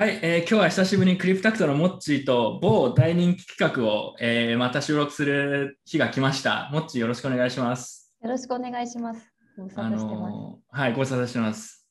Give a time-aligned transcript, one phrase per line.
[0.00, 6.70] はい、えー、今日は久しぶりに Cryptact のモッチーと某大人気企画を、えー、また収録する日が来ました。
[6.72, 8.12] モッチーよろしくお願いします。
[8.22, 9.28] よろしくお願いします。
[9.56, 10.60] ご無沙汰してます。
[10.70, 11.84] はい、ご無沙汰してます。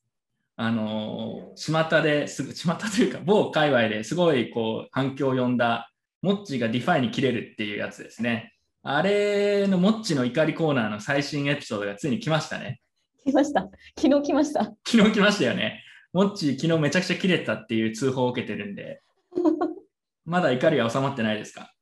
[0.55, 8.53] あの巷ですぐ巷というか某界隈ですごいこう反響を呼んだモッチーが DeFi に切れるっていうやつですね。
[8.83, 12.79] あれのモッチーの怒りコーナーの最新エピソードがついに来ましたね。
[13.25, 13.67] 来ました。
[13.99, 14.63] 昨日来ました。
[14.85, 15.83] 昨日来ましたよね。
[16.13, 19.01] モッチー、昨日めちゃくちゃ切れたっていう通報を受けてるんで、
[20.25, 21.73] まだ怒りは収まってないですか？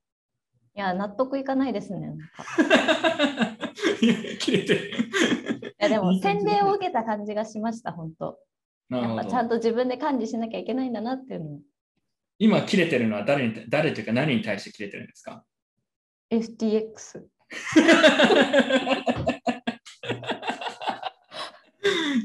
[0.75, 2.13] いや、納得いかないですね。
[4.39, 4.91] 切れてる。
[4.91, 8.37] いや、でも、洗礼を受けた感じがしました、本当。
[8.89, 11.59] やっぱちゃんと自分で管理しなきゃいけないんだなっていうの
[12.37, 15.43] 今、切れてるのは誰に誰というか何に対して切れてるんですか
[16.29, 17.23] ?FTX。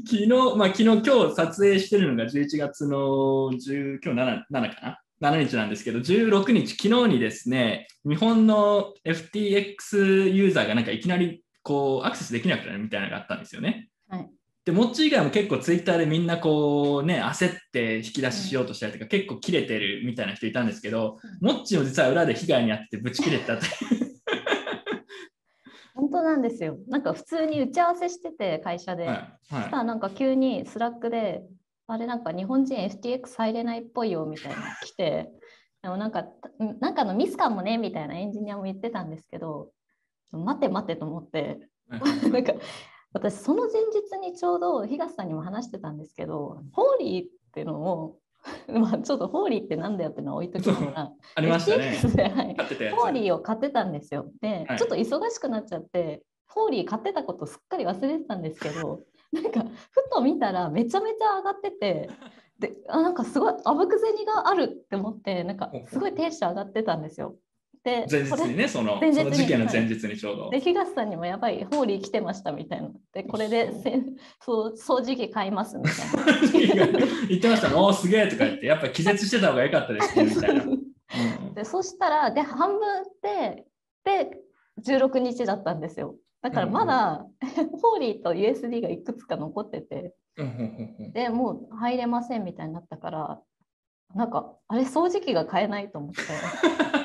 [0.17, 2.97] 日、まあ、昨日、今日撮影してるのが11月の
[3.51, 13.89] 10、今日 7, 7かな ?7 日なんですけど、16日、昨日にですね、日本の FTX ユーザーがなんかいきなりこうアクセスできなくなるみたいなのがあったんですよね。
[14.07, 14.29] はい、
[14.65, 23.67] で、モッチ以外も結構ツイッターでみんなこうね、焦って引き出ししようとしたりとか、結構切れてるみたいな人いたんですけど、モッチも実は裏で被害に遭ってぶち切れたとい
[24.01, 24.10] う
[26.01, 26.79] 本当なんですよ。
[26.87, 31.43] なんか普通に打ち合わせしてて会社で、はいはい、そしたらなんか急に Slack で
[31.85, 35.31] あれなんか日本人 FTX 入れないっぽいよみたいな 来て。
[35.83, 36.25] でもなんか
[36.79, 39.71] なんかのミスかもねみたいなエンジニアも言ってたんですけど
[40.31, 41.59] 待て待てと思って。
[41.89, 42.53] なんか
[43.13, 48.17] 私その前日にちょうど東さんにも話してたんですけどホーリーっていうのを
[48.67, 51.87] まあちょっとホーリーってなんだよってのは置いときながら、 ありましたね。
[52.29, 52.55] はい、
[52.91, 54.31] ホーリーを買ってたんですよ。
[54.41, 62.09] で、はい、ちょっと忙しくなっちゃって、ホーリー買ってたことすっかり忘れてたんですけど、 なんかふと見たらめちゃめちゃ上がってて、
[62.59, 67.35] であなんかすごいあぶく銭があるって思って、なんかすごいテンション上がってたんですよ。
[67.83, 70.49] で前日にねそのその事件の前日にちょうど。
[70.51, 73.99] で東さんにもやばいホーリー来てましたみたいなでこれでせ
[74.39, 77.07] そう掃除機買いますみたいな。
[77.27, 80.65] 言ってましたおおすげえとか言ってやっぱ気絶してた方が良かったですねみたいな。
[81.55, 83.65] でそしたらで半分で
[84.03, 84.39] で
[84.85, 86.15] 16日だったんですよ。
[86.43, 87.25] だからまだ、
[87.57, 90.13] うん、ホーリーと USD がいくつか残ってて、
[91.13, 93.41] でもう入れませんみたいになったから
[94.15, 96.21] なんかあれ掃除機が買えないと思って。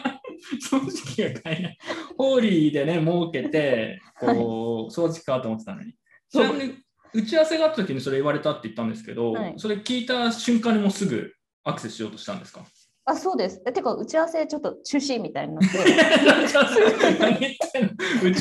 [0.63, 1.79] 掃除機が買えない。
[2.17, 5.95] ホーリーでね、儲けて、こう、はい、掃除機買うと思ってたのに。
[6.31, 6.75] ちなみに、
[7.15, 11.33] 打ち合わせがあった時にそれ言われたって言ったんですけど、はい、それ聞いた瞬間にもうすぐ
[11.65, 12.65] アクセスしようとしたんですか？
[13.09, 13.63] あ、そうです。
[13.65, 15.79] え、てか、打ち合わせちょっと中止みたいになって。
[15.79, 16.59] 打ち合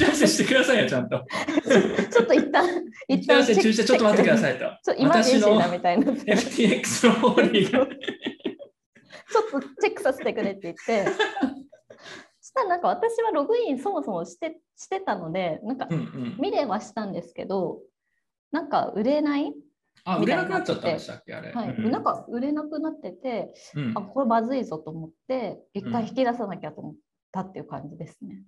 [0.08, 1.24] わせしてくださいよ、ちゃんと。
[2.12, 2.68] ちょっと一旦、
[3.08, 3.42] 一旦。
[3.42, 4.66] 打ち合わせ中止、ちょっと待ってくださいと。
[4.84, 7.86] ちょ今私の FTX のホーリーが。
[7.86, 11.12] ちょっとチェックさせてくれって言って、そ
[12.56, 15.88] したらなんか私はログインそもそもしてしてたので、なんか
[16.40, 17.82] 見れはしたんですけど、うんうん、
[18.52, 19.54] なんか売れない？
[20.06, 21.52] あ、売れなくなっちゃったんでしたっけあれ。
[21.52, 26.96] はい、うん、なんか売れなくなってて、うん、あ、これまずいぞと思って、一回引き出さなきゃと思っ
[27.32, 28.44] たっていう感じですね。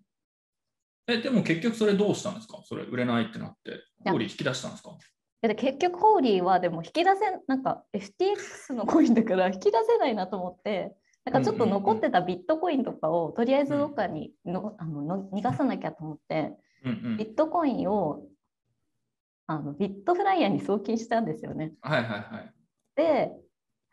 [1.07, 2.61] え、でも結局それどうしたんですか？
[2.63, 4.91] それ売れないってなって、ホーリー引き出したんですか？
[5.41, 7.15] で結局ホーリーはでも引き出せ
[7.47, 10.95] なんか FTX のコインだから引き出せないなと思って
[11.27, 16.53] なんかちょっと残ってたビットコインとかをとりあえずどっかにのあのの逃がさなきゃと思って、
[17.17, 18.23] ビットコインを
[19.45, 21.73] あのビットフライヤーに送金したんですよね。
[21.81, 22.53] はいはいはい、
[22.95, 23.33] で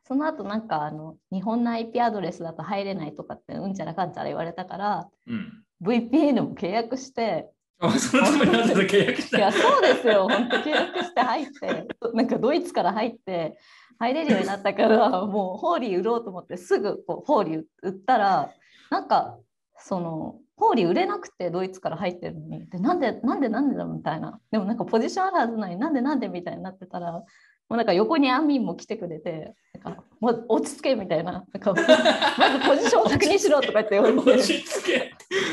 [0.06, 8.52] その後なんかあの日本の IP アドレスだと入れないとかってうんちゃらかんちゃら言われたから、うん、VPN も契約してあそのために
[8.88, 9.38] 契約した。
[9.38, 10.28] いやそうですよ。
[10.28, 13.58] 本当契約して入ってなんかドイツから入って
[13.99, 18.50] 入れるようになったから もうホーリー売ろうと思ってすぐこうホーリー売ったら
[18.91, 19.38] なんか
[19.78, 24.41] そのホーリー売れなくてドイツから入ってるのにでなんでなんでなんでだみたいな。
[24.50, 27.27] でもなんかポジションあるはずないなんでなんでみたいになってたらも
[27.71, 31.32] うなんか横にアンミンも来てくれてなんかもう落ち着けみたいな。
[31.32, 35.12] なんかまずポジションを確認しろとか言って言われて落ち着け。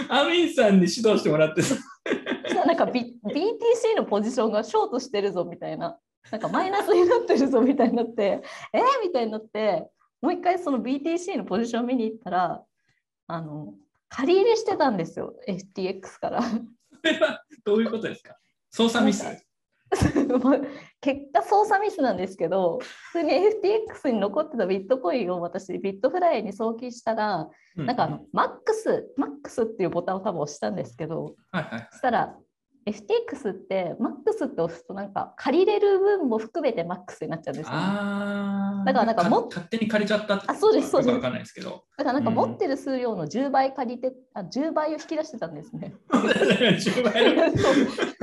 [0.09, 1.61] アミンさんに指導してもらって
[2.65, 5.97] なんか、B、BTC のポジションがショートしてるぞみたいな
[6.29, 8.41] なんかマイナスになってるぞみたいになって
[8.73, 9.89] えー、みたいになって
[10.21, 12.63] もう一回その BTC のポジション見に行ったら
[13.27, 13.73] あの
[14.09, 16.41] 借り入れしてたんですよ FTX から。
[16.43, 16.49] そ
[17.03, 18.37] れはどういうことですか？
[18.69, 19.25] 操作ミス？
[21.01, 22.79] 結果操作ミスなんですけど
[23.11, 32.37] 普通に FTX に残ってたビットコインを私ビットフライに送金したら、うん、なんかあのマックスマックスっていうボタンを多分押したんですけど、はいはい、そしたら
[32.85, 41.83] FTX って MAX って押すとなんか借りれる分も含めて MAX になっちゃうんですよ、ね、あだからなんかも勝手に借りちゃったってあそうですそうですわかんないですけど。
[41.97, 45.93] だからなんか持ってる数量の10倍借りて、あ10倍を引き出してたんですね。
[46.09, 47.51] 10倍の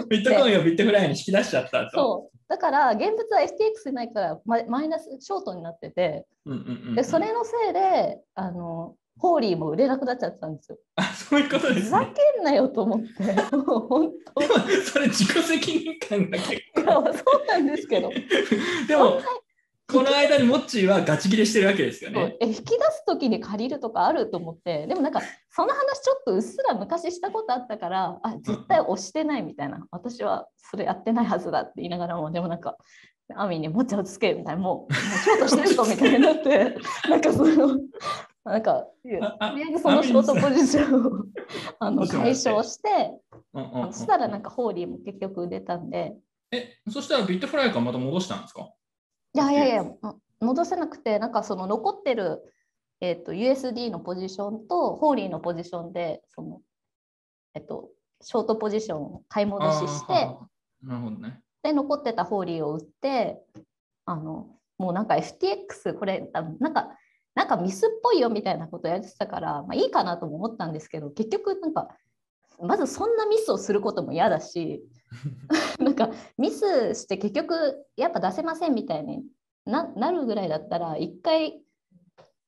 [0.08, 1.90] ビットコインをビットフライに引き出しちゃったと。
[1.90, 10.78] そうだから現物は FTX ないからママイナスショートになっててうんうんうんうんでそれのせいであのホーリーも売れなくなっちゃってたんですよ。
[10.96, 12.12] あそういうことでふざすね。
[12.36, 14.54] けんなよと思ってもう本当でも
[14.84, 17.12] それ自己責任感が結いやそう
[17.46, 18.14] なんですけど構。
[18.86, 19.20] でも
[19.90, 22.36] この間にモッチーはガチ切れしてるわけですよね。
[22.40, 32.76] え引き出す時に借りるとかあると思ってでもなんかその話ちょっとうっすら昔したことあったからあ絶対押してないみたいな私はそれやってないはずだって言いながらもでもなんか
[33.34, 36.76] アミにもっちゃ落ち着けみたいなもうもうショートしてるぞみたいになって
[37.08, 37.78] なんかその
[38.48, 41.24] なんかとりあえずそのショートポジションを
[41.80, 43.20] あの解消して
[43.54, 46.16] うんうんうんそしたらなんかホーリーも結局出たんで。
[46.50, 48.72] え、そしたらビットフライからまた戻したんですか？
[49.34, 49.98] いやいやいや、も
[50.40, 52.42] 戻せなくて、なんかその残ってる、
[53.00, 56.62] えっと USD のポジションとホーリーのポジションで、その
[57.54, 57.90] えっと、
[58.22, 60.12] ショートポジションを買い戻しして、
[60.82, 61.42] なるほどね。
[61.62, 63.42] で、残ってたホーリーを売って、
[64.06, 64.48] あの
[64.78, 66.96] もうなんか FTX、これ、あのなんか、
[67.34, 71.88] なんかミスっぽいよみたいなことやってたから、まあ、いいかなとも思ったんですけど、結局、なんか、
[72.60, 74.84] まずそんなミスをすることも嫌だし、
[75.78, 79.24] なんかミスして結局やっぱ出せませんみたいに
[79.64, 81.62] ななるぐらいだったら一回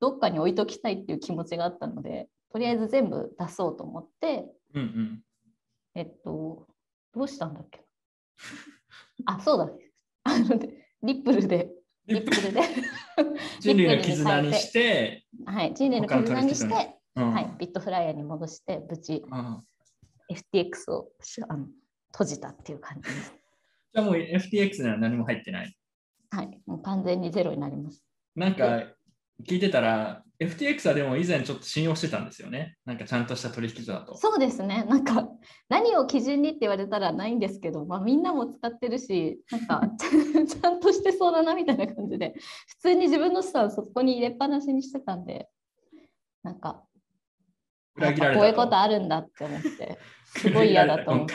[0.00, 5.24] どっかに置いときたいっていう気持ちがあったのでとりあえず全部出そうと思ってうんうん。
[5.94, 6.66] えっと
[7.14, 7.84] どうしたんだっけ？
[9.26, 9.70] あそうだ
[10.24, 11.72] あのねリップルで
[12.06, 12.60] リップルで
[13.60, 19.60] 人類の絆にして、はい人類の絆にして、うんはい、ビットフライヤーに戻して無事あ
[20.30, 21.66] FTX をしあの
[22.12, 23.34] 閉じたっていう感じです。
[23.92, 25.76] じゃあもう FTX には何も入ってない。
[26.30, 28.04] はい、もう完全にゼロになります。
[28.36, 28.84] なんか
[29.42, 32.76] 聞いてたら、FTX はでも以前ちょっと信用してたんですよね。
[32.86, 34.16] なんかちゃんとした取引所だと。
[34.16, 34.84] そうですね。
[34.88, 35.28] なんか
[35.68, 42.34] 何を基準にって言われたらないんですけど、まあ、みんなも使ってるし、なんか ちゃんとしてそうだなみたいな感じで、
[42.68, 45.48] 普通に自分の資産をそこに入れっぱなしにしてたんで、
[46.42, 46.84] なんか、
[47.96, 51.34] 裏切られこういうことあるんだって思って、すごい嫌だと思って。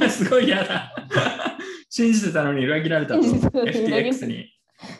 [0.00, 0.08] と。
[0.10, 0.92] すごい嫌だ。
[1.88, 3.20] 信じてたのに裏切られたと。
[3.22, 4.52] FTX に。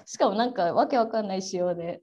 [0.04, 2.00] しかもなんかわけわかんない仕様で、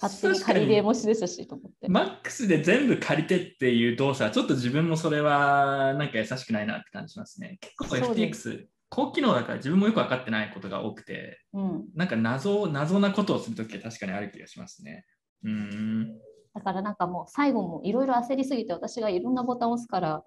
[0.00, 1.88] 勝手に借り入れもしですしと思って。
[1.88, 7.58] マックスで全部借りてっていう動作はちょっと自分もそれはなんか優しくないなって感じしますね。
[7.60, 15.04] 結構 FTX 高機能だから自分もよく分かってないことが多くて、うん、なんか謎謎なことをするときは確かにある気がしますね。
[15.44, 16.18] うーん。
[16.54, 20.24] だからなんかもう最後もいろいろ焦りすぎて私がいろんなボタンを押すから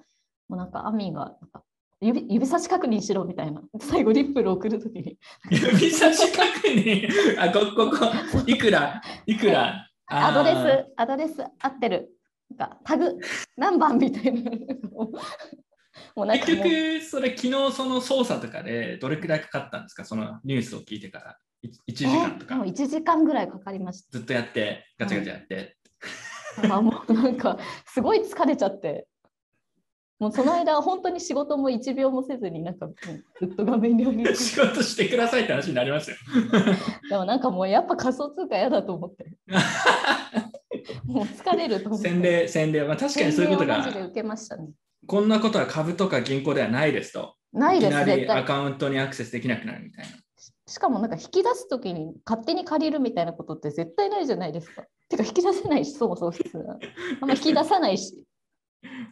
[0.47, 1.63] もうなんかアミンがなんか
[2.01, 3.61] 指指差し確認しろみたいな。
[3.79, 5.17] 最後リップル送るときに。
[5.51, 7.09] 指差し確認。
[7.39, 7.97] あ、ここ、こ。
[7.97, 9.85] こ、いくら、いくら？
[10.07, 12.09] アドレスアドレス合ってる。
[12.57, 13.17] なんかタグ
[13.57, 14.51] 何番みたいな。
[16.15, 20.05] もうなんか結局、それ昨日その操作とかでどれくらいかかったんですか？
[20.05, 21.37] そのニュースを聞いてから。
[21.63, 22.55] 1時間とか。
[22.55, 22.67] えもう。
[22.67, 25.77] 1時間ぐらいかかりましずっとやって、ガチャガチャやって。
[26.61, 29.05] た、あもうなんかすごい疲れちゃって
[30.19, 36.17] もうその間本当に仕事も1秒もせずになんかずっと画面にあり 仕事してくださいって話になりますよ。
[37.09, 39.25] でもなんかもうやっぱ仮想通貨嫌だと思って
[41.05, 42.83] もう疲れると思って洗礼、洗礼。
[42.83, 44.69] まあ、確かにそういうことが、受けましたね。
[45.07, 47.35] こんなことは株とか銀行ではないですと。
[47.53, 48.37] ないです、きなり絶対。
[48.37, 50.11] アカウントにアクセスできなくなるみたいな。
[50.67, 54.83] しかもなんか引き出すときに勝手に借りるみたいなことって絶対ないじゃないですか。
[55.09, 56.77] てか引き出せないし、そもそも普通は。
[57.21, 58.23] あんま引き出さないし。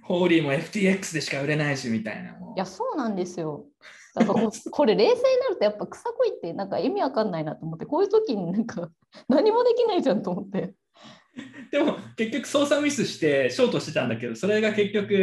[0.07, 2.31] ホーリーも FTX でしか売れないしみたいな。
[2.39, 3.65] もういや、そうなんですよ。
[4.15, 8.89] だからこ これ冷静になるとやっぱ草こいってなんか意味わかんないなと思って、こういう時になんか
[9.27, 10.73] 何もできないじゃんと思って。
[11.71, 15.13] でも結局操作ミスしてショートしてたんだけど、それが結局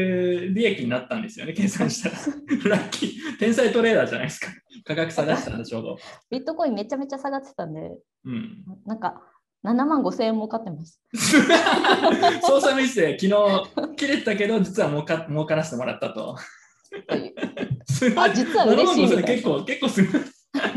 [0.54, 2.76] 利益になったんですよね、計算したら。
[2.76, 4.48] ラッキー、天才トレーダーじゃないですか。
[4.84, 5.96] 価格下がしたんでちょうど。
[6.30, 9.22] ビットコインめちゃめちゃ下がってたんで、うん、なんか
[9.64, 11.00] 7万5千円儲かってます。
[12.47, 16.37] 操作ミスで昨日切れてたけど、実は儲か儲からせてもらったと。
[17.88, 19.25] すごいあ、実は嬉しい。
[19.25, 20.23] 結構、結構すごい。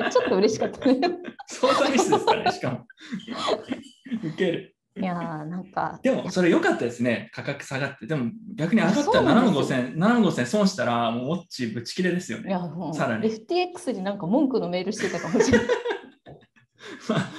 [0.10, 1.00] ちょっと嬉しかったね。
[1.48, 2.86] 操作ミスですからね、しかも。
[4.24, 4.74] ウケる。
[5.00, 6.00] いやーなんか。
[6.02, 8.08] でも、それ良かったですね、価格下がって。
[8.08, 12.50] でも、逆に上がったら7万なんですよ5千、7万5千損したら、もうウォッチぶち切れですよね。
[12.50, 15.68] いや、もうさらに FTX になんか文句のメールしてたかもしれない。
[17.10, 17.30] まあ、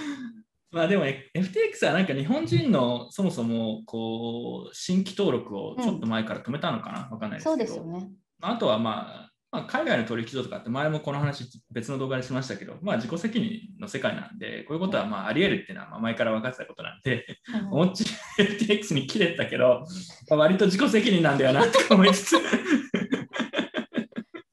[0.70, 8.10] まあでも FTX はなんか日本人のそもそもこう新規登録をちょっと前から止めたのかな、わかんないですけどそうですよね。
[8.42, 17.24] あとはまあまあ、海外の取引所とかって前もこの話別の動画でしましたけど、まあ、自己責任の世界なんで、こういうことはまああり得るっていうのはまあ前から分かってたことなんで、
[17.70, 18.04] おもち
[18.38, 19.84] FTX に切れたけど、
[20.28, 22.30] まあ、割と自己責任なんだよなって思いつつ。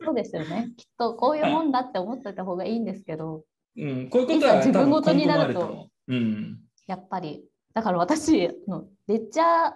[0.06, 0.70] そうですよね。
[0.78, 3.44] きっとこういうもんだって思ってた方がいいんですけど、
[3.78, 7.44] うん、こういうことは自分ごとになると、うん、やっぱり、
[7.74, 9.74] だから私のレッジャー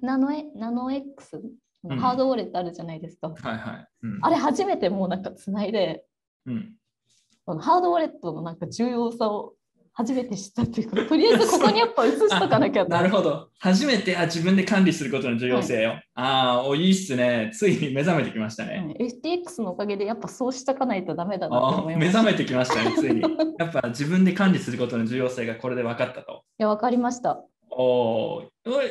[0.00, 1.40] ナノナノ X
[1.88, 3.28] ハードウォレットあるじゃないですか。
[3.28, 3.88] はいはい。
[4.02, 6.04] うん、あれ初めてもうなんかつないで、
[6.46, 6.76] うん、
[7.58, 9.54] ハードウォレットのなんか重要さを
[9.94, 13.48] 初めて知ったっていうか、とりあえずここにやっぱ移しとかなきゃ なるほど。
[13.58, 15.90] 初めてあ自分で管理することの重要性よ。
[15.90, 17.50] はい、ああ、おいいっすね。
[17.52, 18.96] ついに目覚めてきましたね。
[18.98, 22.06] うん、FTX のおかげでやっぱそうしとかないとダメだなと思います。
[22.06, 23.20] 目覚めてきましたね、ついに。
[23.58, 26.44] やっぱ自分で管理することの重要性がこれで分かったと。
[26.58, 27.44] いや、分かりました。
[27.70, 28.82] おお、それは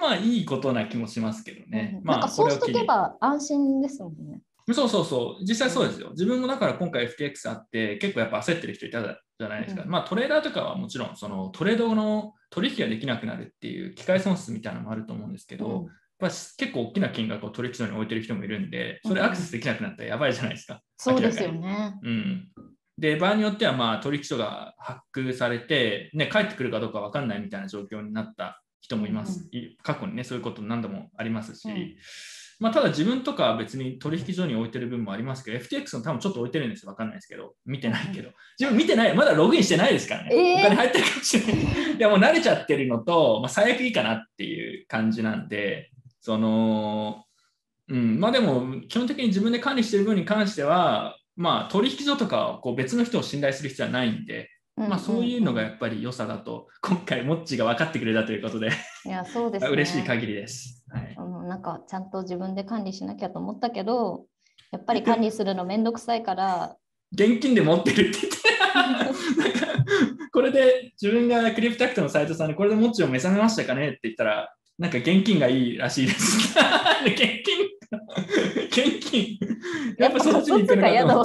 [0.00, 1.98] まあいいことな気もしますけどね。
[2.00, 4.40] うん、まあ、そうしとけば安心ですもんね。
[4.72, 6.10] そうそうそう、実際そうですよ。
[6.10, 9.02] 自分もだから今回 FTX あって、結構やっぱ焦ってる人いた
[9.42, 9.82] じゃないですか。
[9.82, 20.80] うん、まあトレーダーとかはもちろん、そのトレードの取引ができなくなるっていう機械損失みたいなのもあると思うんですけど、うん、やっぱ結構大きな金額を取引所に置いてる人もいるんで、それアクセスできなくなったらやばいじゃないですか。
[20.96, 21.94] そうですよね。
[22.02, 22.48] うん。
[22.98, 29.48] で、場合によってはまあ取引所がハックされて、ね、帰ってくるかどうか分かんないみたいな状況になった人もいます。
[29.52, 31.96] うん、過去にね、そういうこと何度もありますし、うん、
[32.62, 36.90] まあ、ただ自分とかは別に取引所に置いてる分もありますけど、FTX の多分ちょっと置いてるんですよ。
[36.90, 38.30] わかんないですけど、見てないけど。
[38.56, 40.30] 自分見てない、まだログインしてないですからね。
[40.32, 41.56] えー、お金入ってるかもしれない。
[41.98, 45.90] いや、もう慣れちゃってるのと、まあ、最悪いいかなっていう感じなんで、
[46.20, 47.24] その、
[47.88, 58.70] うん、まあでも、基本的に自分で管理してる分に関しては、まあ、取引所とかこう別の人を信頼する必要はないんで、まあ、そういうのがやっぱり良さだと、今回、モッチが分かってくれたということで、
[59.04, 64.26] いやそうです、ね、 嬉しい限りです、はい、なんかちゃんと自分で管理しなきゃと思ったけど、
[64.70, 66.76] やっぱり管理するのめんどくさいから。
[67.12, 68.38] 現金で持ってるって言って
[68.86, 69.84] なんか、
[70.32, 76.56] これで自分がクリプタクトのサイトさんにこれでモッチを目覚めましたかねって言ったら、なんか現金がいいらしいです。
[77.06, 77.72] 現金。
[78.68, 79.38] 現金。
[79.98, 81.24] やっぱそっちに行くのかと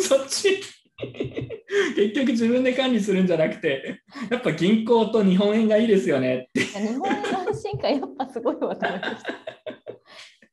[0.00, 0.60] そっち
[0.98, 6.60] 結局自分で管理するんじゃなくて、やっぱ銀行と日本円がいいですよねって。
[6.60, 9.30] 日本円の安心感やっぱすごいわかりました。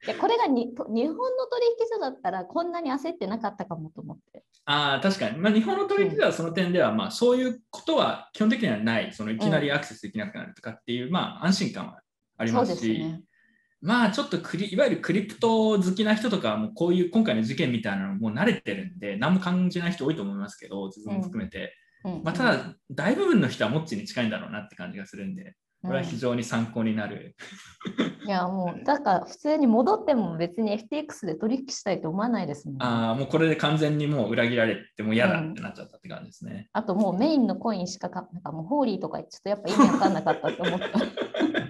[0.05, 4.43] いやこれがに日本の取引所だったらこんなに焦ってなかったかもと思って。
[4.65, 5.37] ああ、確かに。
[5.39, 9.13] まあ、日本の取引所はその点では、まあ、そういうことは基本的にはない。
[9.13, 12.01] そのいきなりアクセスできなくなるとかっていう、うん、まあ、安心感は
[12.37, 13.21] ありますし、すね、
[13.85, 22.13] まあちょっとクリいわゆるクリプト好きな人とかもこういう今回の事件みたいなのもう慣れてるんで何も感じない人多いと思いますけど自分も含めて、うん。
[22.15, 27.35] うん、まあ、ただ大部分の人はモッチに近いんだろうなって感じがするんでこれは非常に参考になる、
[28.23, 40.87] うん、いやもうだから普通に戻っても別に FTX で取引したいと思わないですもん、ね、ああもうこれで完全にもう裏切られても嫌だってなっちゃったって感じですね、あともうメインのコインしかかなんかもうホーリーとかちょっとやっぱ意味わかんなかったって思った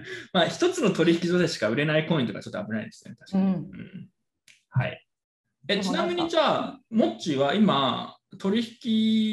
[0.32, 3.44] まあ、一つの取引所でしか売れないコインとかちょっと危ないですよね、確かに。
[3.44, 3.52] うん。
[3.52, 4.08] うん、
[4.70, 5.06] はい。
[5.68, 8.78] えちなみにじゃあ、モッチーは今、取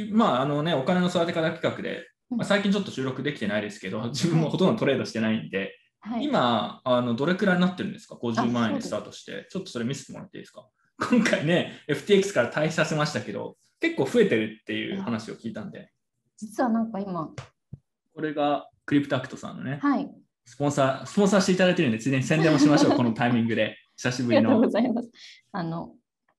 [0.08, 10.68] 引、まああのね、お金の育て方企画で、まあ、最近ちょっと収録できてないですけど、 自分もほとんどトレードしてないんで、はい、今あの、どれくらいになってるんですか ?50 万円でスタートして、ちょっとそれ見せてもらっていいですか？
[11.10, 15.92] 今回ね、FTX から退避させましたけど、結構増えてるっていう話を聞いたんで。
[16.38, 17.30] 実はなんか今、
[18.14, 20.10] これがクリプタクトさんのね、はい、
[20.46, 23.78] スポンサー、スポンサーしていただいてるんで、ついでに宣伝もしましょう、 このタイミングで。
[23.96, 24.50] 久しぶりの。
[24.50, 25.12] ありがとうございます。
[25.52, 25.96] あの、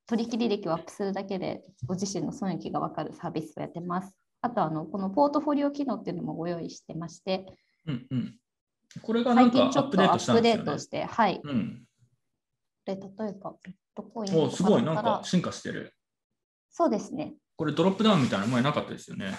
[0.07, 4.13] 取引履歴をアップするだけで、ご自身の損益が分かるサービスをやってます。
[4.41, 7.45] あと、あの、このポートフォリオ機能っていうのもご用意してまして、
[7.87, 8.39] うんうん。
[9.01, 11.41] これがなんかアップデートしたんですよ、ね、アップデートして、はい。
[11.43, 11.85] うん、
[12.85, 15.93] で、例えば、ビットコインおすごい、なんか進化してる。
[16.69, 17.35] そうですね。
[17.55, 19.37] これドロップダウンみたいな前なかったですよね。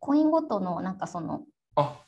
[0.00, 1.44] コインごとのなんかその
[1.76, 2.04] あ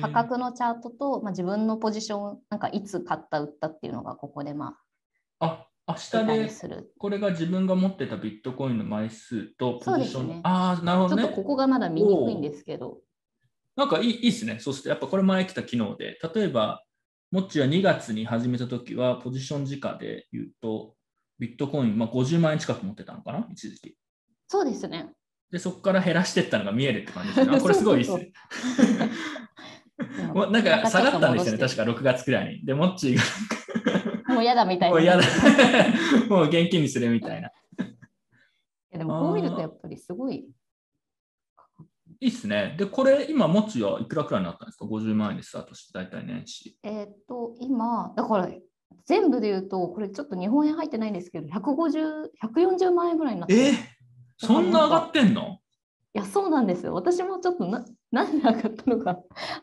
[0.00, 4.76] 価格のチャートと、まあ、自分のポジション、なんかいつ買った、売ったっていうのがここでま
[5.40, 5.46] あ。
[5.46, 6.50] あ、明日で、
[6.98, 10.28] これが自分が持ってたビットコインの枚数とポジション。
[10.28, 11.22] ね、ああ、なるほどね。
[11.22, 13.00] ちょっとここがまだ見にくいんですけど。
[13.74, 14.58] なんかいいいいっすね。
[14.60, 16.84] そしてやっぱこれ前来た機能で、例えば、
[17.30, 20.94] もっちは2月に始めたときは、ポジション時価で言うと、
[21.38, 23.96] ビットコイン、まあ、50万円近く持ってたのかな、一時期。
[24.46, 25.12] そうですね。
[25.50, 27.60] で、そこから減らしていったのが見えるって感じですね。
[27.60, 28.32] これすごいいいっすね。
[30.34, 32.64] もうなんか下がったんですよね、確か6月くらいに。
[32.64, 34.94] で、モッチーがもう嫌だみたいな。
[34.94, 35.22] もう嫌だ。
[36.28, 37.50] もう現金にするみたいな。
[38.90, 40.46] でもこう見るとやっぱりすごい。
[42.20, 42.76] いいっすね。
[42.78, 46.78] で、これ今、モッチーはいくらくらいになったんですか ?50 万円でスタートして大体年始。
[46.82, 48.48] えっ、と、今、だから
[49.06, 53.72] 全部で言うと、これちょっと日本円入ってないんですけど、150、140万円ぐらいになってえ
[54.36, 55.58] そんな上がってんの？
[56.14, 56.94] いや、そうなんですよ。
[56.94, 59.18] 私もちょっとな、なんで上がったのか、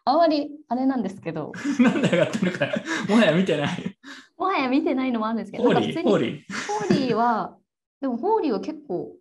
[0.06, 1.52] あまりあれなんですけど。
[1.80, 2.68] なんで上がったのか、
[3.08, 3.98] もはや見てない。
[4.38, 6.04] もはや見てないのもあるんですけど、ホーリー？
[6.04, 6.44] ホーリー？
[6.68, 7.56] ホーリーは、
[8.02, 9.16] でもホーリーは結構。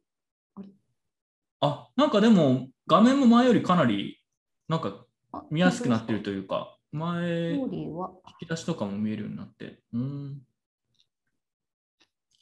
[1.60, 4.18] あ、なんかでも画面も前よりかなり、
[4.66, 5.04] なんか
[5.50, 7.92] 見やすくなってるというか、前、引
[8.40, 9.82] き出しとかも見えるようになって。
[9.92, 10.42] うん。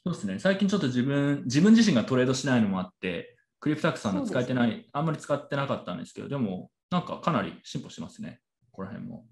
[0.05, 8.39] そうですね、最近ちょっと自分自分自身がトレードしないのもあって、クリプタックさんの使えてない、ね、あんまり使ってなかったんですけど、でも、なんかかなり進歩しますね、
[8.71, 9.25] ここら辺も。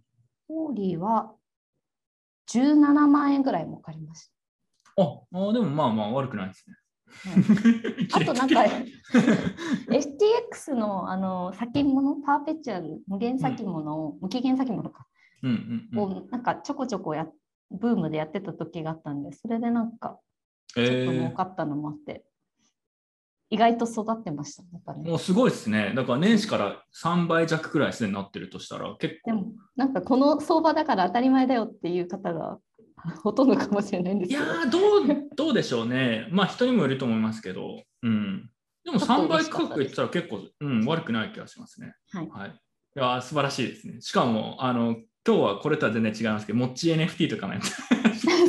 [0.47, 1.33] ホーリーは
[2.50, 4.27] 17万円ぐらいもかりまし
[4.95, 5.03] た。
[5.03, 6.75] ああ、でもまあまあ悪くないですね。
[8.13, 8.63] あとなんか
[9.88, 15.07] STX のあの先物パーペチュアル無限先物、うん、無期限先物か、
[15.43, 17.27] うんうんうん、をなんかちょこちょこや
[17.71, 20.19] ブームでやってた時があったんでそれでなんか
[20.67, 22.25] ちょっと儲かったのもあって、
[23.49, 25.93] 意外と育ってました、ね、もうすごいですね。
[25.95, 29.31] だから年始から3倍弱くらいすでになってるとしたら結構。
[29.31, 32.57] でもなんかこの相場だから当たり前だよっていう方が
[33.23, 34.43] ほとんどかもしれないんですけど。
[34.43, 36.27] いやどうどうでしょうね。
[36.31, 37.83] まあ人にもよると思いますけど。
[38.01, 38.49] うん。
[38.83, 41.93] でも3倍価格言ったら結構、うん、悪くない気がしますね。
[42.11, 42.29] はい。
[42.29, 42.53] はい、い
[42.99, 44.01] や素晴らしいですね。
[44.01, 44.97] しかもあの
[45.27, 47.67] 今日はこれとは全然違いますけど、モッチ NFT とかもやって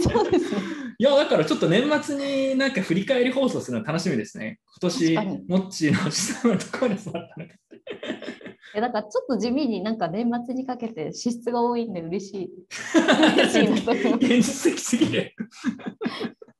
[0.02, 0.60] そうですね。
[0.98, 4.60] いや、だからちょっと年末になんか振り返り放送するの楽しみですね。
[4.80, 5.14] 今年、
[5.48, 7.58] モッチーの資産はどこに座ったのかって。
[8.74, 12.50] えだからちょっと地味になんか年末にかけて支出が多いんで嬉しい。
[13.36, 15.34] 嬉しいなと現実的すぎる。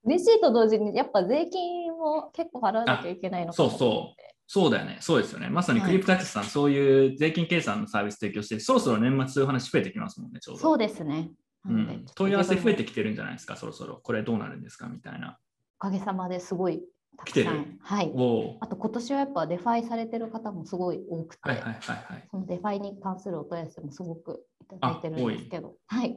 [0.05, 4.36] 嬉しいと同時にやっぱ税金も結構払わなきゃいけないのかそうそう。
[4.47, 4.99] そうだよね。
[5.00, 5.49] そうですよね。
[5.49, 10.61] まさにクリプタックスさん、はい、そういう税金計算のサービス提供して、そろそろ年末そういう話増えてきますもんね、ちょうど。
[10.61, 11.31] そうですね。
[11.69, 14.00] うん、問い合わせ増えてきてるんじゃないですか、そろそろ。
[14.03, 15.37] これどうなるんですかみたいな。
[15.81, 16.81] おかげさまですごい
[17.17, 17.79] たくさん。
[17.81, 18.12] はい。
[18.61, 26.17] あと今年はやっぱ DeFi されてる方もすごい多くて、はいはいはいはい、その DeFi に関するお問い合わせもすごくいただいてるんですけど、はい。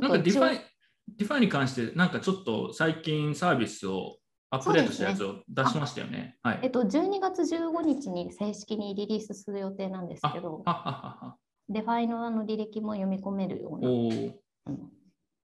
[0.00, 0.60] なんかデファイ
[1.16, 4.16] デファイに関して、なんかちょっと最近サービスを
[4.54, 6.36] アップデートしたやつを出しましたよね。
[6.42, 10.62] はい、えっと、12月15日に正式にリリースする予定なんですけど、
[11.68, 14.34] DeFi のあの履歴も読み込めるような、うん、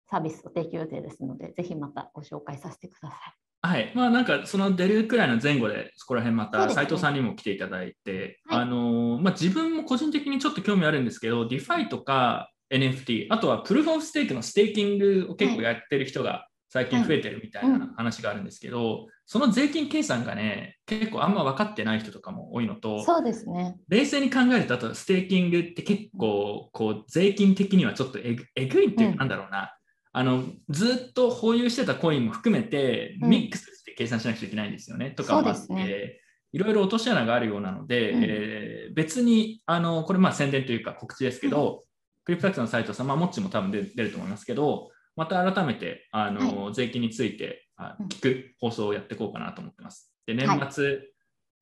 [0.09, 3.19] サービスを提供予定ですので、ぜひまたご紹介させてください。
[3.63, 23.77] はい、まあなんかその出るくらいの前後でそこら辺また斉藤さんにも来ていただいて、ねはい、あのまあ、自分も個人的にちょっと興味あるんですけど、DeFi とか NFT、あとは Proof of Stake のステーキングを結構やってる人が最近増えてるみたいな話があるんですけど、はいうん、その税金計算がね、結構あんま分かってない人とかも多いのと、そうですね。
[23.89, 29.75] 冷静に考えると、あとステーキングって結構こう税金的にはちょっとえぐえぐいっていうか、なんだろうな、
[30.13, 36.21] あのずっと保有してたコインも含めてミックスして計算しなくちゃいけないんですよね、うん、とかもあって、ね、
[36.53, 41.79] いろいろ落とし穴があるようなので、うん、えー、別にあのこれまあ宣伝というか告知ですけど、うん、
[42.25, 44.89] クリプタックスのサイトさん、まあ、もっちも多分出ると思いますけど
[45.21, 50.11] また改めてあの、はい、税金についてあ聞く放送をやっていこうかなと思ってます。
[50.27, 50.99] で年末、はい、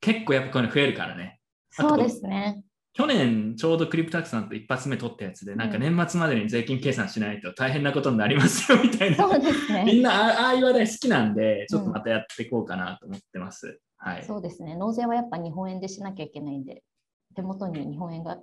[0.00, 1.40] 結構やっぱこういうの増えるからね。
[1.72, 2.62] そうですね。
[2.92, 13.66] 去年ちょうどクリプタックさんと一発目取ったやつで、なんか年末までに税金計算しないと大変なことになりますよみたいな、そうですね、みんなああいう話題好きなんで、ちょっとまたやっていこうかなと思ってます。
[13.66, 16.84] うん、はい、そうですね、納税はやっぱ日本円でしなきゃいけないんで、
[17.34, 18.38] 手元に日本円が、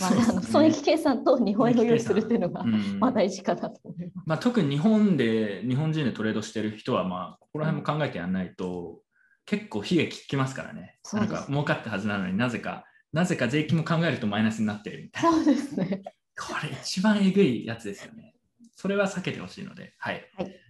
[0.00, 2.64] まあ、ね、損益計算と日本円を用意するっていうのが、
[2.98, 4.26] まあ大事かなと思います。
[4.26, 9.00] まあ、特に日本で、日本人でトレードしてる人は、まあ、ここら辺も考えてやらないと、
[9.46, 10.98] 結構悲劇聞きますからね。
[11.12, 15.30] なんか儲かったはずなのになぜかなぜか税金も考えるとマイナスになってるみたいな。
[15.30, 16.02] そうですね。
[16.36, 18.34] これ一番えぐいやつですよね。
[18.74, 19.94] それは避けてほしいので。
[19.98, 20.28] はい。
[20.36, 20.60] はい、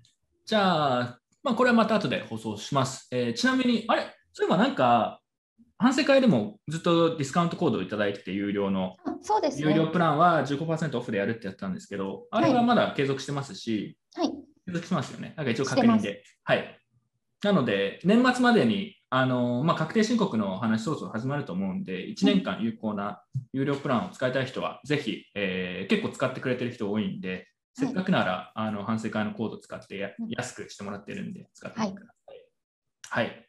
[0.45, 3.09] じゃあ、まあ、これはまた後で放送します。
[3.11, 5.23] えー、ちなみに、あれそういえばなんか、
[5.85, 8.97] 反省会でもずっとディスカウントコードをいただいてて、有料の。
[9.21, 14.31] そうです、ね、有料プランは15%オフでやるってやったんですけど、あれはまだ継続してますし、はい。
[14.67, 15.35] 継続してますよね。
[15.37, 16.23] なんか一応確認で。
[16.43, 16.81] はい。
[17.43, 33.17] なので、年末までにあのまあ、確定申告の話、そろそろ始まると思うんで、1年間有効な有料プランを使いたい人は、ぜひ、えー、結構使ってくれてる人多いんで、せっかくなら、あの反省会のコードを使ってや安くしてもらってるんで、使ってみてください。
[33.19, 33.49] はい、はい。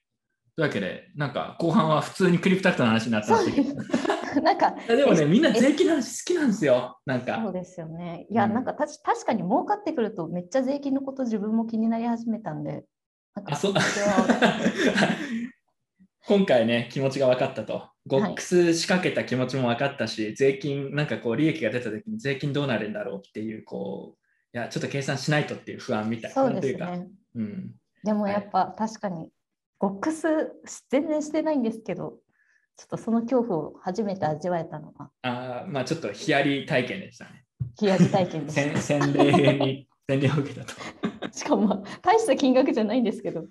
[0.55, 3.75] というわけで、なんか後半は普通にクリプタクトの話になったんですけど、
[4.41, 6.97] なんかでもね、みんな税金の話好きなんですよ。
[7.05, 7.41] なんか。
[7.43, 8.25] そうですよね。
[8.29, 12.85] いや、うん、なんかた確かに儲かってくると、めっちゃ税金のこと自分も気になり始めたんで。
[13.35, 13.73] なんかあそう
[16.27, 17.89] 今回ね、気持ちが分かったと。
[18.07, 26.33] ゴックス仕掛けた気持ちも分かったし、はい、税金、なんかこう、利益が出た時に税金どうなるんだろうっていう、こう、や、ちょっと計算しないとっていう不安みたいな。
[26.33, 27.07] そうですね。
[27.35, 27.71] うん、
[28.03, 29.29] でもやっぱ、確かに、
[29.79, 30.27] ボックス
[30.89, 32.19] 全然してないんですけど、
[32.77, 35.09] ちょっとその恐怖を初めて味わえたのが。
[35.21, 37.45] ああ、まあちょっとヒヤリ体験でしたね。
[37.77, 38.81] ヒヤリ体験でした。
[38.81, 40.73] 洗礼に、 洗礼を受けたと。
[41.31, 43.45] しかも、大した金額じゃないんですけど、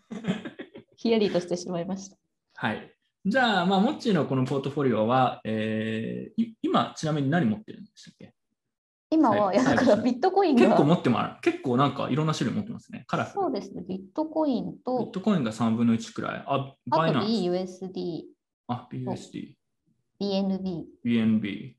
[0.97, 2.17] ヒヤリとしてしまいました。
[2.55, 2.91] はい。
[3.27, 8.34] じゃあ、まあ、モッチーのこのポートフォリオは、えー、今、ちなみに何持ってるんでしたっけ？
[9.15, 10.63] 今は、いやだからビットコインが。
[10.67, 11.37] 結構持ってもある。
[11.41, 13.05] 結構なんかいろんな種類持ってますね。
[13.07, 13.83] カラフそうですね。
[13.89, 14.99] ビットコインと。
[14.99, 16.45] ビットコインが3分の1くらい。
[16.47, 17.29] あ、バイナンス。
[17.31, 18.23] BUSD。
[18.69, 19.55] あ、BUSD。
[20.21, 20.85] BNB。
[21.05, 21.75] BNB。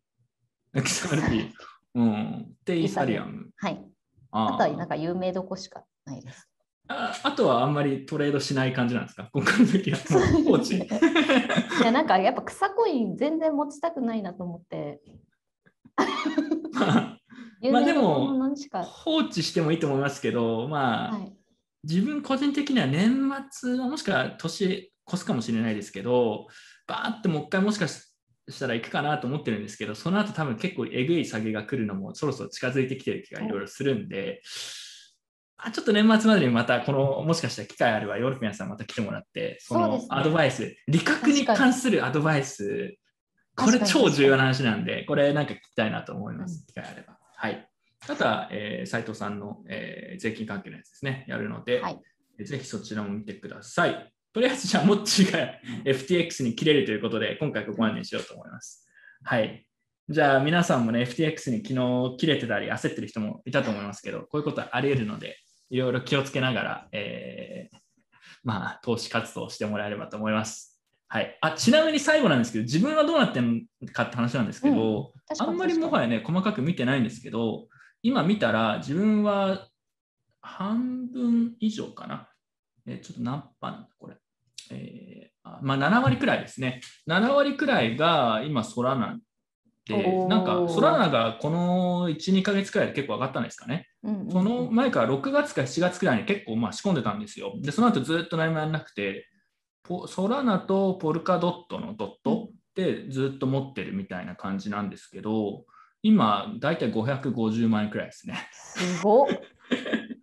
[0.73, 1.51] XRP。
[1.95, 2.55] うん。
[2.65, 3.49] で、イーサリアム。
[3.57, 3.85] はい。
[4.31, 6.49] あとはなんか有名どこしかないです。
[6.87, 9.29] ああとはあんまりトレードしない感じなんですか？
[9.33, 9.97] 今回の時は
[10.45, 10.75] 放置。
[10.77, 10.87] い
[11.83, 15.01] やなんかやっぱ草コイン全然持ちたくないなと思って。
[16.73, 17.14] ま あ
[17.71, 18.33] でも
[18.83, 21.33] 放置してもいいと思いますけど、まあ、はい、
[21.83, 26.47] 自分個人的には年末もしくは年越すかもしれないですけど、
[26.87, 28.03] バーってもう一回もしかし
[28.59, 33.47] たら行くかなと思ってるんですけど、その後多分結構えぐい下げが来るのもそろそろ近づいてきてる気がい。
[33.47, 34.41] ろいろするんで、はい
[35.57, 42.95] あちょっと年末までにまたこのもしかしたら機会あればヨーロピアンさんまた来てもらってそのアドバイス、ね、理学に関するアドバイス
[43.55, 47.67] これ超重要な話なんでこれなんか聞きたいなと思います、うん、機会あればはい。
[48.07, 51.25] あとは、えー、斉藤さんの、えー、税金関係のやつですね。
[51.27, 51.91] やるので、は
[52.39, 54.11] い、ぜひそちらも見てください。
[54.33, 55.39] とりあえずじゃあもっちが
[55.85, 58.85] FTX に切れるということで今回ここまでにしようと思います。
[59.23, 59.65] はい。
[60.07, 65.37] じゃあ皆さんもね FTX に昨日切れてたり焦ってる人もいたと思いますけどこういうことはあり得るので
[65.71, 67.77] いろいろ気をつけながら、えー、
[68.43, 70.74] まあ、投資活動をしてもらえればと思います。
[71.15, 77.69] はい、あちなみに最後なんですけど、自分はどうなってるかって話なんですけど、うん、あんまりもはやね、細かく見てないんですけど、
[78.03, 79.69] 今見たら自分は
[80.41, 82.27] 半分以上かな。
[82.85, 84.17] えー、ちょっと何パンこれ。
[84.71, 86.81] えー、まあ、7割くらいですね。
[87.07, 89.21] 7割くらいが今、空なん
[89.87, 93.87] で、なんか、ソラナがこの1、2か月くらいで結構上がったんですかね。
[94.03, 97.53] うんうん、その前から6月か7月くらいに結構まあ仕込んでたんですよ。
[97.61, 99.29] で、その後ずっと何もやらなくて、
[100.07, 105.65] ソラナとポルカドットのドットでずっと持ってるみたいな感じなんですけど、
[106.01, 108.47] 今、大体550万円くらいですね。
[108.51, 109.27] すごっ。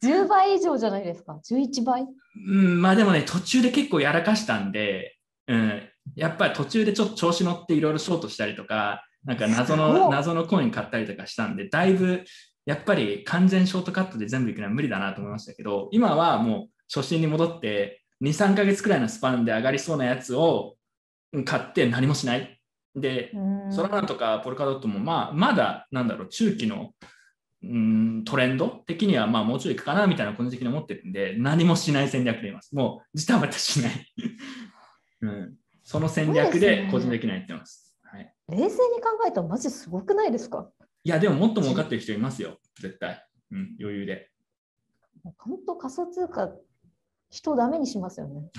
[0.03, 2.05] 10倍以上じゃないですか、11倍？
[2.49, 5.83] うん、まあでもね、途中で結構やらかしたんで、うん、
[6.15, 12.25] やっぱり途中でちょっと調子乗っていろいろショートしたりとか、なんか謎の謎のコイン買ったりとかしたんで、だいぶ
[12.67, 20.77] やっぱり完全ショートカットで全部いくのは無理だなと思いましたけど、今はもう初心に戻って、2、3ヶ月くらいのスパンで上がりそうなやつを
[21.45, 22.61] 買って何もしない。
[22.95, 23.33] で、
[23.71, 26.93] ソラナとかポルカドットも、まあ、まだ、なんだろう、中期の
[27.65, 32.75] うんトレンド的にはまあもうちょいいくかなみたいな個人的に思ってるんで、何もしない戦略でいます。
[32.75, 34.13] もう、ジタバタしない
[35.23, 35.57] うん。
[35.85, 37.89] その戦略で個人的にはやってます。
[38.49, 38.69] 冷静に
[39.01, 40.69] 考えたらマジすごくないですか？
[41.05, 43.25] いや、でももっと儲かってる人いますよ、絶対。
[43.51, 44.31] うん、余裕で。
[45.39, 46.51] 本当仮想通貨、
[47.33, 48.51] 人をダメにしますよね。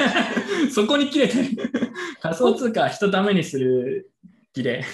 [0.70, 1.48] そこに切れてる。
[2.20, 4.10] 仮想通貨、人ダメにする
[4.52, 4.84] 切れ。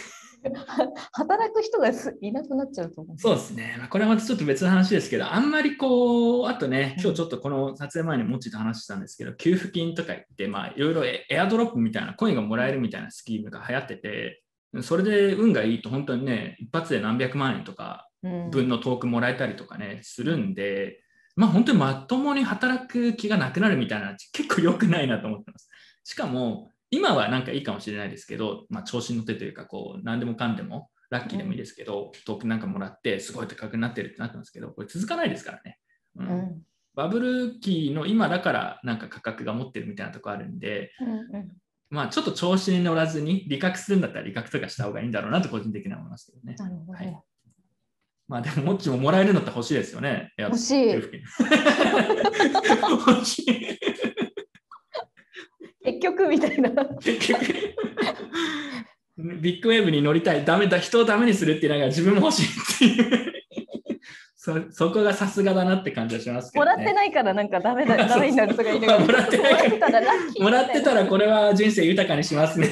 [1.11, 3.19] 働く人がいなくなっちゃうと思う。
[3.19, 3.89] そうですね。
[3.91, 14.43] これはまたちょっと別の話ですけど、あんまりこう、あとね、今日ちょっとこの撮影前にもちと話したんですけど、給付金とか言って、まあ、いろいろエアドロップみたいな、コインがもらえるみたいなスキームが流行ってて、
[14.83, 21.01] それで運がいいと本当にね、一発で何百万円とか分のトークもらえたりとかね、するんで、
[21.37, 25.69] まあ本当にまともに働く気がなくなるみたいな、結構良くないなと思ってます。
[26.03, 35.79] しかも、今はなんかいいかもしれないですけど、まあ、調子に乗ってというか、こう、何でもかんでも、ラッキーでもいいですけど、トークなんかもらって、すごい高くなってるってなってますけど、これ続かないですからね。
[36.17, 36.63] うん、うん、
[36.95, 41.49] バブル期の今だからなんか価格が持ってるみたいなとこあるんで、うんうん、
[41.91, 46.55] まあちょっと調子に乗らずに利確するんだったら利確とかした方がいいんだろうなと個人的には思いますけどね。
[46.55, 47.23] なるほど、はい、
[48.29, 50.33] まあでももっちももらえるのって欲しいですよね。
[50.39, 50.91] 欲しい。
[50.91, 51.03] 欲
[53.25, 53.79] しい。
[55.85, 56.71] 結局みたいな。
[57.01, 57.41] 結局
[59.17, 63.33] ビッグウェーブに乗りたい、ダメだ、人をダメにするっていうのが自分も欲しいっていう
[64.35, 64.53] そ。
[64.71, 69.01] そこがさすがだなって感じはしますけど、ね、もらってないからなんかダメだ、ダメになるとか言いながら。
[69.01, 70.03] もらってないから、
[70.41, 72.69] もらってたらこれは人生豊かにしますね。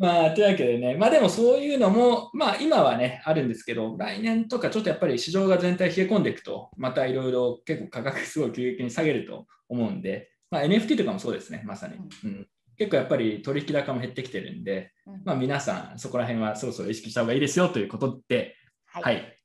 [0.00, 0.20] はい。
[0.22, 11.96] まあ、というわけでね、まあでもそういうのも、まあ今はね、あるんですけど、来年とかちょっとやっぱり市場が全体冷え込んでいくと、またいろいろ結構価格すごい急激に下げると思うんで、まあ、NFT とかもそうですね、まさに。
[12.24, 12.46] うん
[12.80, 14.90] 結構やっぱり取引高も減ってきてるんで、
[15.26, 19.36] まあ、皆さんそこら辺はそろそろ意識した方がいいですよということで、はい、はい、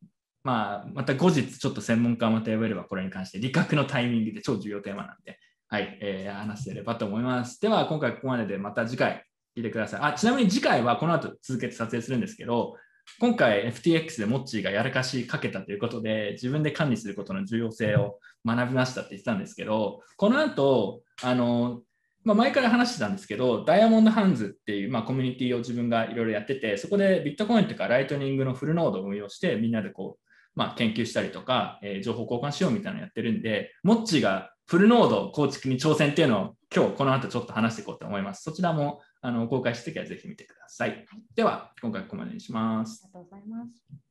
[0.41, 5.37] まあ、また後日ちょっと専門家をまた呼べればこれに関して理覚のタイミングで超重要テーマなんで、
[5.67, 7.59] はい、えー、話せればと思います。
[7.59, 9.99] では今回ここまででまた次回聞いてください。
[10.01, 12.75] あちなみに次回はこの後続けて撮影するんですけど、
[13.19, 21.81] 今回 FTX でモッチーがやらかしかけたということで、自分で管理することの重要性を学びましたって言ってたんですけど、この後、あの、
[22.25, 38.41] まあ、前から話してたんですけど、ダイヤモンドハンズっていう、まあ、コミュニティを自分がいろいろやってて、そこでビットコインとかライトニングのフルノードを運用して、みんなでこう、まあ、研究したりとか、えー、情報交換しようみたいなのやってるんで、モッチーがフルノード構築に挑戦っていうのを今日この後ちょっと話していこうと思います。
[38.41, 40.89] そちらもあの公開したときはぜひ見てください。
[40.91, 43.01] はい、では、今回ここまでにします。
[43.05, 44.04] ありがとうございます。